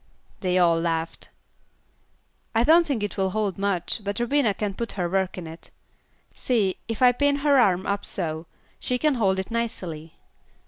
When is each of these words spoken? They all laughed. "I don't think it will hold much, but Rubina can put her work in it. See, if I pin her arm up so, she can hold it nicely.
They 0.39 0.57
all 0.57 0.79
laughed. 0.81 1.29
"I 2.55 2.63
don't 2.63 2.87
think 2.87 3.03
it 3.03 3.17
will 3.17 3.29
hold 3.29 3.59
much, 3.59 4.01
but 4.03 4.19
Rubina 4.19 4.55
can 4.55 4.73
put 4.73 4.93
her 4.93 5.07
work 5.07 5.37
in 5.37 5.45
it. 5.45 5.69
See, 6.35 6.77
if 6.87 7.03
I 7.03 7.11
pin 7.11 7.35
her 7.45 7.59
arm 7.59 7.85
up 7.85 8.03
so, 8.03 8.47
she 8.79 8.97
can 8.97 9.13
hold 9.13 9.37
it 9.37 9.51
nicely. 9.51 10.15